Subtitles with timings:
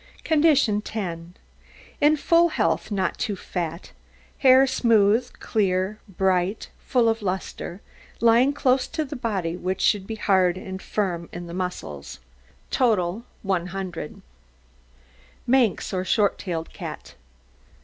[0.23, 1.35] CONDITION 10
[2.01, 3.91] In full health, not too fat,
[4.39, 7.81] hair smooth, clear, bright, full of lustre,
[8.19, 12.17] lying close to the body, which should be hard and firm in the muscles.
[12.71, 14.23] TOTAL 100
[15.45, 17.13] MANX, OR SHORT TAILED CAT.